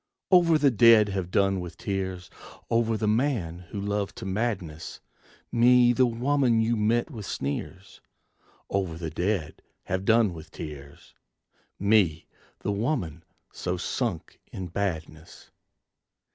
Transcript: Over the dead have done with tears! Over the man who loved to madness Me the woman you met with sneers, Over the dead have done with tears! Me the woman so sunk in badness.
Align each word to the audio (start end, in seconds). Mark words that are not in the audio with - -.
Over 0.31 0.57
the 0.57 0.71
dead 0.71 1.09
have 1.09 1.29
done 1.29 1.59
with 1.59 1.77
tears! 1.77 2.31
Over 2.71 2.97
the 2.97 3.07
man 3.07 3.59
who 3.69 3.79
loved 3.79 4.15
to 4.15 4.25
madness 4.25 4.99
Me 5.51 5.93
the 5.93 6.07
woman 6.07 6.59
you 6.59 6.75
met 6.75 7.11
with 7.11 7.27
sneers, 7.27 8.01
Over 8.67 8.97
the 8.97 9.11
dead 9.11 9.61
have 9.83 10.03
done 10.03 10.33
with 10.33 10.49
tears! 10.49 11.13
Me 11.77 12.25
the 12.61 12.71
woman 12.71 13.23
so 13.51 13.77
sunk 13.77 14.39
in 14.51 14.69
badness. 14.69 15.51